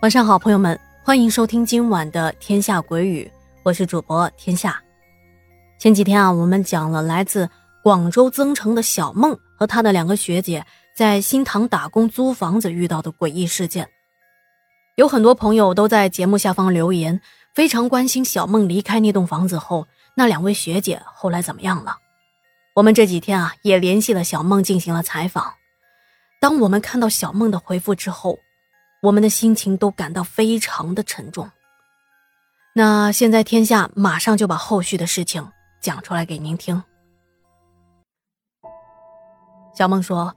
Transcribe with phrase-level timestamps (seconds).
[0.00, 3.30] 晚上好，朋友们，欢迎收听今晚的《天下鬼语》，
[3.62, 4.82] 我是主播天下。
[5.78, 7.46] 前几天啊，我们讲了来自
[7.82, 10.64] 广州增城的小梦和她的两个学姐
[10.96, 13.86] 在新塘打工租房子遇到的诡异事件。
[14.96, 17.20] 有很多朋友都在节目下方留言，
[17.54, 19.86] 非常关心小梦离开那栋房子后，
[20.16, 21.98] 那两位学姐后来怎么样了。
[22.74, 25.52] 我们这几天啊，也联系了小梦进行了采访。
[26.40, 28.38] 当我们看到小梦的回复之后，
[29.02, 31.50] 我们的心情都感到非常的沉重。
[32.74, 35.46] 那现在天下马上就把后续的事情
[35.80, 36.82] 讲出来给您听。
[39.74, 40.34] 小梦说：“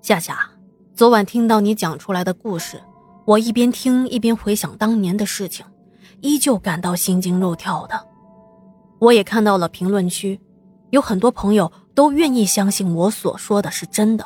[0.00, 0.50] 夏夏，
[0.94, 2.82] 昨晚听到你讲出来的故事，
[3.26, 5.66] 我一边听一边回想当年的事情，
[6.22, 8.06] 依旧感到心惊肉跳的。
[8.98, 10.40] 我也看到了评论区，
[10.90, 14.24] 有很多朋友都愿意相信我所说的是真的。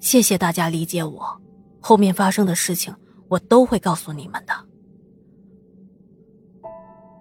[0.00, 1.40] 谢谢大家理解我。”
[1.80, 2.94] 后面发生的事情，
[3.28, 4.52] 我都会告诉你们的。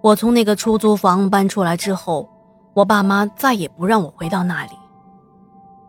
[0.02, 2.30] 我从那个出租房搬出来之后，
[2.74, 4.72] 我爸妈再也不让我回到那里。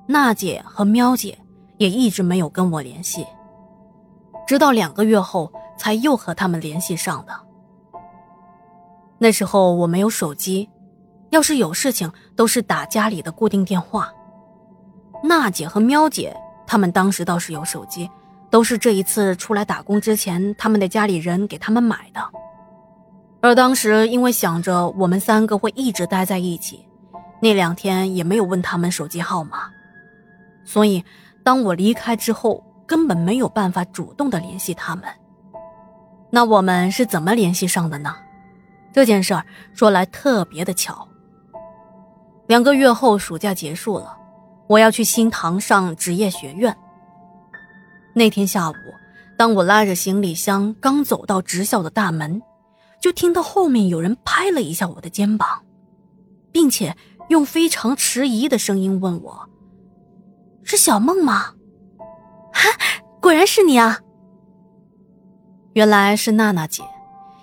[0.07, 1.39] 娜姐和喵姐
[1.79, 3.25] 也一直没有跟我联系，
[4.47, 7.33] 直到两个月后才又和他们联系上的。
[9.19, 10.69] 那时候我没有手机，
[11.31, 14.13] 要是有事情都是打家里的固定电话。
[15.23, 18.11] 娜姐和喵姐他们当时倒是有手机。
[18.51, 22.21] 都是这一次出来打工之前，他们的家里人给他们买的。
[23.41, 26.85] 而当时因为想着我们三个会一直待在一起，
[27.41, 29.71] 那两天也没有问他们手机号码，
[30.65, 31.03] 所以
[31.43, 35.05] 当我离开之后，根本没有办法主动的联系他们。
[36.29, 38.15] 那我们是怎么联系上的呢？
[38.93, 41.07] 这件事儿说来特别的巧。
[42.47, 44.17] 两个月后，暑假结束了，
[44.67, 46.77] 我要去新塘上职业学院。
[48.15, 48.75] 那天下午，
[49.37, 52.43] 当我拉着行李箱刚走到职校的大门，
[53.01, 55.65] 就听到后面有人拍了一下我的肩膀，
[56.53, 56.97] 并且
[57.29, 59.49] 用非常迟疑的声音问我
[60.65, 61.55] ：“是小梦吗
[62.53, 62.63] ？”“哈，
[63.21, 64.01] 果然是你啊！”
[65.75, 66.83] 原来是娜娜姐，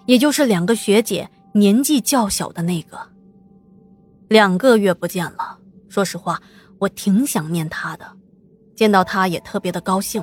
[0.06, 3.00] 也就是两个学姐年纪较小的那个。
[4.28, 5.58] 两个月不见了，
[5.88, 6.42] 说实话，
[6.80, 8.06] 我挺想念她的，
[8.76, 10.22] 见到她也特别的高兴。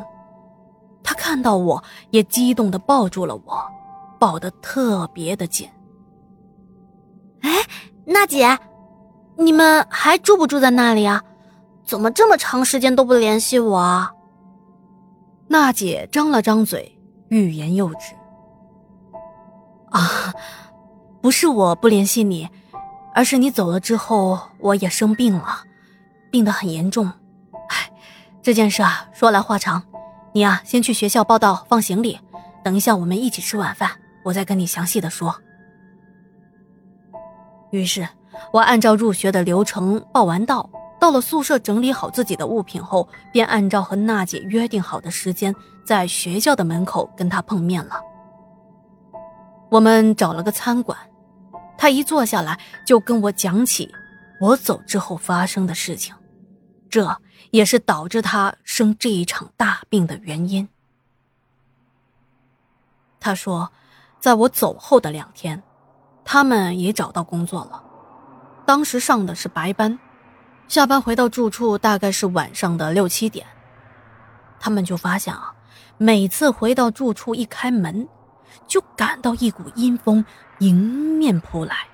[1.04, 3.70] 他看到我也激动的抱住了我，
[4.19, 5.69] 抱得特别的紧。
[7.42, 7.50] 哎，
[8.06, 8.59] 娜姐，
[9.37, 11.22] 你们还住不住在那里啊？
[11.84, 14.10] 怎么这么长时间都不联系我？
[15.48, 16.98] 娜姐张了张嘴，
[17.28, 18.14] 欲言又止。
[19.91, 20.34] 啊，
[21.20, 22.48] 不是我不联系你，
[23.14, 25.59] 而是你走了之后，我也生病了，
[26.31, 27.12] 病得很严重。
[27.69, 27.93] 哎，
[28.43, 29.82] 这件事啊，说来话长。
[30.36, 32.18] 你呀，先去学校报到，放行李。
[32.64, 33.88] 等一下，我们一起吃晚饭，
[34.24, 35.32] 我再跟你详细的说。
[37.70, 38.08] 于是，
[38.52, 40.68] 我按照入学的流程报完到，
[40.98, 45.54] 到了宿舍整理好自己的物品后，便按照和娜姐约定好的时间，
[45.86, 48.00] 在学校的门口跟她碰面了。
[49.70, 50.98] 我们找了个餐馆，
[51.78, 53.88] 她一坐下来就跟我讲起
[54.40, 56.12] 我走之后发生的事情，
[57.00, 57.21] 这。
[57.50, 60.69] 也是导致他生这一场大病的原因。
[63.21, 63.71] 他说，
[64.19, 65.62] 在我走后的两天，
[66.25, 67.81] 他们也找到工作了。
[68.66, 69.97] 当时上的是白班，
[70.66, 73.47] 下班回到住处大概是晚上的六七点。
[74.59, 75.55] 他们就发现啊，
[75.97, 78.09] 每次回到住处一开门，
[78.66, 80.25] 就感到一股阴风
[80.59, 81.87] 迎面扑来，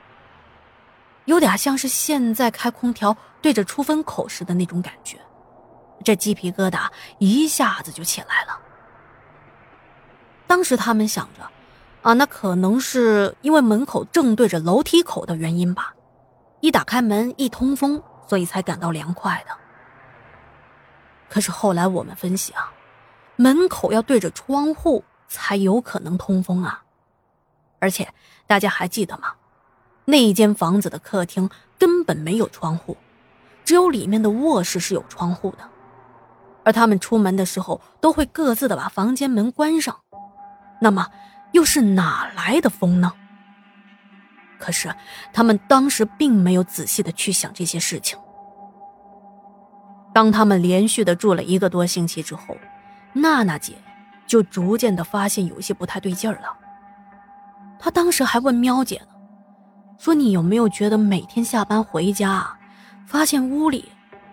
[1.24, 5.18] 有点像是现在开空调对着出风口时的那种感觉。
[6.04, 6.88] 这鸡皮疙瘩
[7.18, 8.58] 一下子就起来了。
[10.46, 11.48] 当时他们想着，
[12.02, 15.94] 啊，那可能是因为门口正对着楼梯口的原因吧，
[16.60, 19.54] 一打开门一通风，所以才感到凉快的。
[21.28, 22.72] 可是后来我们分析啊，
[23.36, 26.82] 门口要对着窗户才有可能通风啊，
[27.78, 28.08] 而且
[28.46, 29.34] 大家还记得吗？
[30.10, 31.48] 那一间房子的客厅
[31.78, 32.96] 根本没有窗户，
[33.64, 35.58] 只有里面的卧室是有窗户的。
[36.64, 39.96] 而他们出门的时候都会各自的把房间门关上，
[40.80, 41.06] 那么
[41.52, 43.12] 又是哪来的风呢？
[44.58, 44.94] 可是
[45.32, 48.18] 他们当时并没有仔细的去想这些事情。
[50.12, 52.54] 当他们连续的住了一个多星期之后，
[53.14, 53.74] 娜娜姐
[54.26, 56.54] 就逐渐的发现有些不太对劲儿了。
[57.78, 59.19] 她当时还问喵姐呢，
[60.00, 62.56] 说你有没有觉得每天下班回家，
[63.06, 63.92] 发现屋里。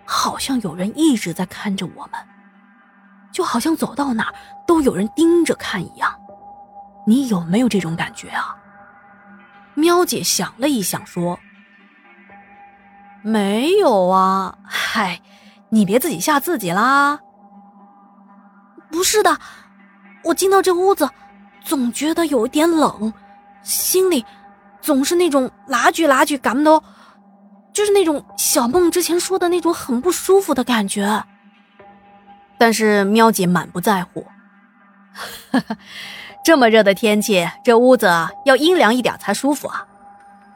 [0.09, 2.13] 好像有人一直在看着我们，
[3.33, 4.33] 就好像走到哪
[4.65, 6.17] 都有人盯着看一样。
[7.05, 8.55] 你有没有这种感觉啊？”
[9.75, 11.37] 喵姐想了一想，说
[13.21, 15.19] ：“没有啊，嗨，
[15.67, 17.19] 你别自己吓自己啦。”
[18.89, 19.37] 不是的，
[20.23, 21.09] 我进到这屋子，
[21.61, 23.13] 总觉得有一点冷，
[23.61, 24.25] 心里
[24.87, 26.81] 总是那种拉锯拉锯感到，
[27.73, 31.25] 就是那种小梦之前说的那种很不舒服的感觉。
[32.57, 34.25] 但是喵姐满不在乎，
[36.41, 39.85] 这么热的天气，这屋子要阴凉一点才舒服啊！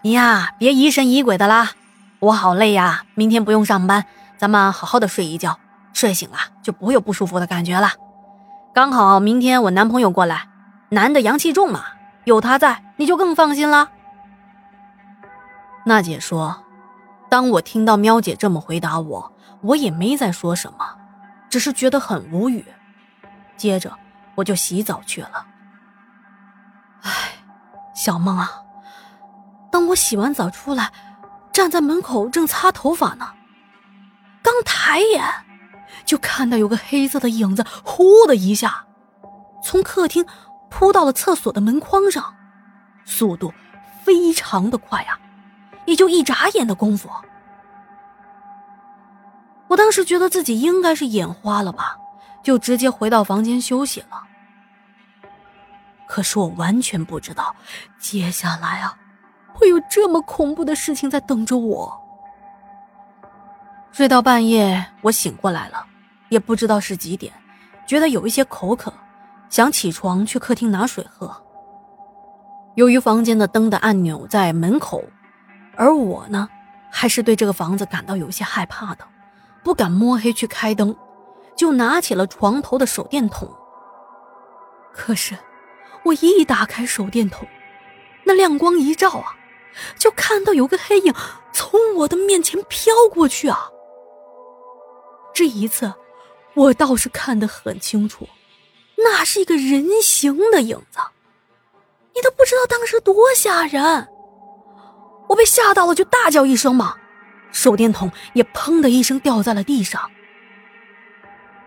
[0.02, 1.72] 你呀，别疑神疑鬼的啦，
[2.20, 4.06] 我好累呀，明天不用上班，
[4.38, 5.60] 咱们好好的睡一觉，
[5.92, 7.92] 睡醒了就不会有不舒服的感觉了。
[8.74, 10.48] 刚好明天我男朋友过来，
[10.88, 11.84] 男的阳气重嘛，
[12.24, 13.90] 有他在你就更放心了。
[15.86, 16.64] 娜姐说，
[17.30, 20.98] 当我听到喵姐这么回答我，我也没再说什么。
[21.50, 22.66] 只是觉得很无语，
[23.58, 23.92] 接着
[24.36, 25.46] 我就洗澡去了。
[27.02, 27.12] 唉，
[27.94, 28.62] 小梦啊，
[29.72, 30.92] 当我洗完澡出来，
[31.52, 33.28] 站在门口正擦头发呢，
[34.42, 35.24] 刚抬眼
[36.06, 38.86] 就看到有个黑色的影子，呼的一下
[39.62, 40.26] 从客厅
[40.70, 42.34] 扑到了厕所的门框上，
[43.04, 43.54] 速度
[44.06, 45.20] 非常的快啊，
[45.86, 47.10] 也就一眨眼的功夫。
[49.68, 51.98] 我当时觉得自己应该是眼花了吧，
[52.44, 54.22] 就直接回到房间休息了。
[56.08, 57.56] 可是我完全不知道，
[57.98, 58.98] 接下来啊，
[59.54, 61.98] 会有这么恐怖的事情在等着我。
[63.94, 65.86] 睡到半夜，我醒过来了，
[66.28, 67.32] 也不知道是几点，
[67.88, 68.94] 觉得有一些口渴，
[69.50, 71.34] 想起床去客厅拿水喝。
[72.76, 75.02] 由于房间的灯的按钮在门口，
[75.82, 76.48] 而我呢，
[76.92, 79.08] 还是对这个房子感到有些害怕的。
[79.64, 80.96] 不敢摸黑去开灯，
[81.56, 83.52] 就拿起了床头的手电筒。
[84.94, 85.36] 可是，
[86.04, 87.48] 我一打开手电筒，
[88.24, 89.36] 那亮光一照啊，
[89.98, 91.12] 就看到有个黑影
[91.52, 93.68] 从我的面前飘过去啊。
[95.34, 95.92] 这一次，
[96.54, 98.30] 我倒是看得很清楚，
[98.98, 101.00] 那是一个人形的影子。
[102.14, 104.08] 你都不知道当时多吓人，
[105.32, 106.98] 我被吓到了，就大叫一声嘛。
[107.54, 110.12] 手电筒也砰的一声掉在了地上。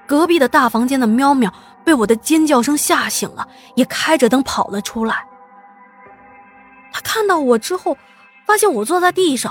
[0.06, 1.52] 隔壁的大房间的喵喵
[1.82, 5.26] 被我的尖叫声吓醒了，也开着灯跑了出来。
[6.92, 7.96] 他看到我之后，
[8.46, 9.50] 发现我坐在地上，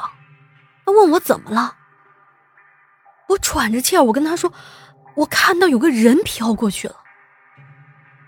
[0.86, 1.76] 他问我怎么了。
[3.30, 4.54] 我喘着气儿，我跟他说
[5.18, 6.96] ：“我看到有个人飘过去了。”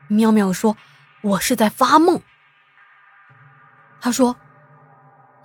[0.10, 0.76] 喵喵说
[1.22, 2.20] ：“我是在发梦。”
[4.02, 4.36] 他说。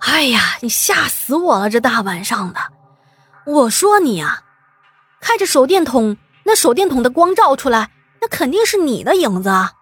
[0.01, 1.69] 哎呀，你吓死我了！
[1.69, 2.59] 这大晚上的，
[3.45, 4.43] 我说你啊，
[5.19, 9.73] 开着手电筒，那手电筒的光照出来，那肯定是你的影子啊！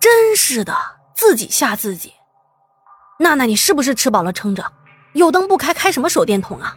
[0.00, 0.76] 真是的，
[1.14, 2.12] 自己吓自己。
[3.20, 4.72] 娜娜，你是不是吃饱了撑着？
[5.12, 6.76] 有灯不开，开什么手电筒啊？